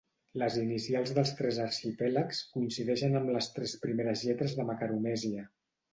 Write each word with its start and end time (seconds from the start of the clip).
Les 0.41 0.53
inicials 0.59 1.11
dels 1.17 1.33
tres 1.41 1.59
arxipèlags 1.65 2.41
coincideixen 2.55 3.19
amb 3.21 3.33
les 3.39 3.51
tres 3.59 3.77
primeres 3.85 4.25
lletres 4.29 4.57
de 4.61 4.67
Macaronèsia. 4.71 5.51